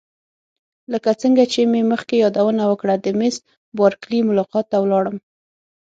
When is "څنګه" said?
1.21-1.43